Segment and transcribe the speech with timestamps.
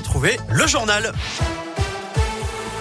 [0.00, 1.12] retrouver le journal.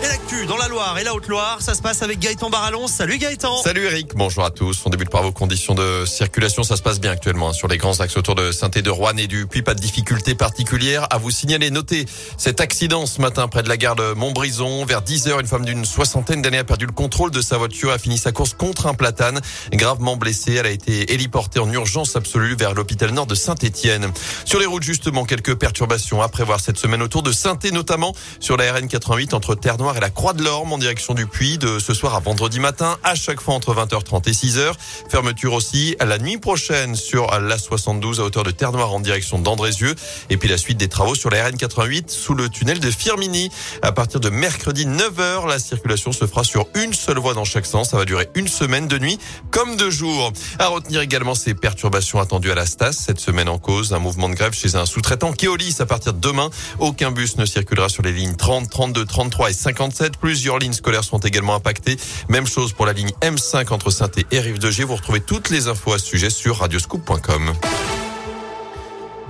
[0.00, 2.86] Et l'actu dans la Loire et la Haute-Loire, ça se passe avec Gaëtan Barallon.
[2.86, 3.62] Salut Gaëtan.
[3.62, 4.82] Salut Eric, bonjour à tous.
[4.84, 6.62] On débute par vos conditions de circulation.
[6.62, 9.16] Ça se passe bien actuellement hein, sur les grands axes autour de saint de Rouen
[9.16, 9.62] et du Puy.
[9.62, 11.70] Pas de difficultés particulières à vous signaler.
[11.70, 12.06] Notez
[12.36, 14.84] cet accident ce matin près de la gare de Montbrison.
[14.84, 17.90] Vers 10 heures, une femme d'une soixantaine d'années a perdu le contrôle de sa voiture,
[17.90, 19.40] a fini sa course contre un platane.
[19.72, 24.12] Gravement blessée, elle a été héliportée en urgence absolue vers l'hôpital nord de Saint-Étienne.
[24.44, 28.56] Sur les routes, justement, quelques perturbations à prévoir cette semaine autour de saint notamment sur
[28.56, 31.78] la RN 88 entre terre et la Croix de l'Orme en direction du Puy de
[31.78, 34.72] ce soir à vendredi matin, à chaque fois entre 20h30 et 6h.
[35.08, 39.38] Fermeture aussi à la nuit prochaine sur la 72 à hauteur de Terre-Noire en direction
[39.38, 39.94] d'Andrézieux.
[40.30, 43.50] Et puis la suite des travaux sur la RN88 sous le tunnel de Firmini.
[43.82, 47.66] À partir de mercredi 9h, la circulation se fera sur une seule voie dans chaque
[47.66, 47.90] sens.
[47.90, 49.18] Ça va durer une semaine de nuit
[49.50, 50.32] comme de jour.
[50.58, 53.92] À retenir également ces perturbations attendues à la Stas cette semaine en cause.
[53.92, 56.50] Un mouvement de grève chez un sous-traitant Keolis à partir de demain.
[56.78, 59.77] Aucun bus ne circulera sur les lignes 30, 32, 33 et 50
[60.20, 61.96] Plusieurs lignes scolaires sont également impactées.
[62.28, 64.84] Même chose pour la ligne M5 entre saint et Rive-de-G.
[64.84, 67.52] Vous retrouvez toutes les infos à ce sujet sur radioscoop.com.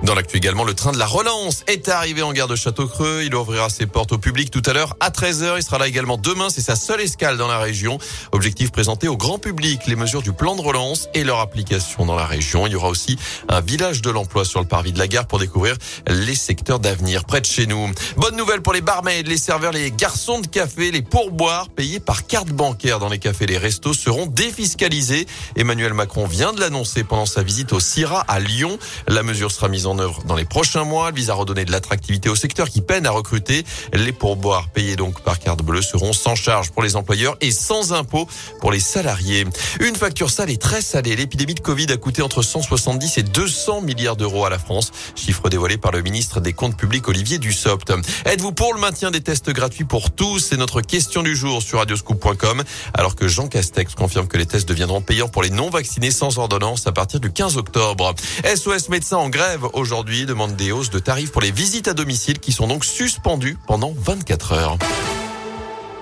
[0.03, 3.23] Dans l'actu également, le train de la relance est arrivé en gare de Château-Creux.
[3.25, 5.57] Il ouvrira ses portes au public tout à l'heure à 13h.
[5.57, 6.47] Il sera là également demain.
[6.49, 7.97] C'est sa seule escale dans la région.
[8.31, 12.15] Objectif présenté au grand public les mesures du plan de relance et leur application dans
[12.15, 12.65] la région.
[12.65, 13.17] Il y aura aussi
[13.49, 15.75] un village de l'emploi sur le parvis de la gare pour découvrir
[16.07, 17.91] les secteurs d'avenir près de chez nous.
[18.15, 22.25] Bonne nouvelle pour les barmaids, les serveurs, les garçons de café, les pourboires payés par
[22.25, 25.27] carte bancaire dans les cafés les restos seront défiscalisés.
[25.57, 28.79] Emmanuel Macron vient de l'annoncer pendant sa visite au CIRA à Lyon.
[29.07, 31.11] La mesure sera mise en en œuvre dans les prochains mois.
[31.11, 33.65] Vise à redonner de l'attractivité au secteur qui peine à recruter.
[33.93, 37.93] Les pourboires payés donc par carte bleue seront sans charge pour les employeurs et sans
[37.93, 38.27] impôt
[38.61, 39.45] pour les salariés.
[39.79, 41.15] Une facture sale et très salée.
[41.15, 44.91] L'épidémie de Covid a coûté entre 170 et 200 milliards d'euros à la France.
[45.15, 47.91] Chiffre dévoilé par le ministre des Comptes publics Olivier Dussopt.
[48.25, 50.39] Êtes-vous pour le maintien des tests gratuits pour tous?
[50.39, 52.63] C'est notre question du jour sur radioscoop.com.
[52.93, 56.37] Alors que Jean Castex confirme que les tests deviendront payants pour les non vaccinés sans
[56.37, 58.13] ordonnance à partir du 15 octobre.
[58.43, 62.39] SOS médecins en grève aujourd'hui demande des hausses de tarifs pour les visites à domicile
[62.39, 64.77] qui sont donc suspendues pendant 24 heures.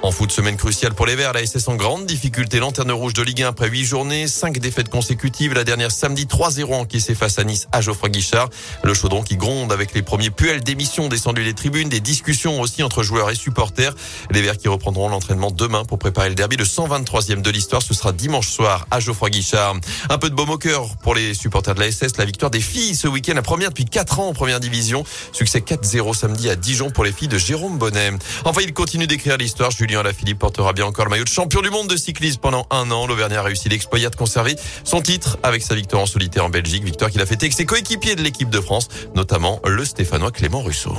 [0.04, 2.60] En foot, semaine cruciale pour les Verts, la SS en grande difficulté.
[2.60, 5.54] Lanterne rouge de Ligue 1 après 8 journées, 5 défaites consécutives.
[5.54, 8.50] La dernière samedi, 3-0 encaissé face à Nice à Geoffroy Guichard.
[8.84, 12.84] Le chaudron qui gronde avec les premiers puels d'émission descendus des tribunes, des discussions aussi
[12.84, 13.96] entre joueurs et supporters.
[14.32, 16.58] Les Verts qui reprendront l'entraînement demain pour préparer le derby.
[16.58, 19.76] Le 123e de l'histoire, ce sera dimanche soir à Geoffroy Guichard.
[20.10, 22.18] Un peu de baume au cœur pour les supporters de la SS.
[22.18, 25.04] La victoire des filles ce week-end, la première depuis 4 ans en première division.
[25.34, 28.12] Succès 4-0 samedi à Dijon pour les filles de Jérôme Bonnet.
[28.46, 29.72] Enfin, il continue d'écrire l'histoire.
[29.88, 32.92] Julien Philippe portera bien encore le maillot de champion du monde de cyclisme pendant un
[32.92, 33.08] an.
[33.08, 36.84] L'Auvergnat a réussi l'exploit de conserver son titre avec sa victoire en solitaire en Belgique.
[36.84, 40.60] Victoire qu'il a fêtée avec ses coéquipiers de l'équipe de France, notamment le Stéphanois Clément
[40.60, 40.96] Rousseau.